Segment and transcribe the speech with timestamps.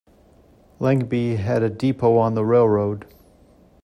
[0.79, 3.05] Lengby had a depot on the railroad.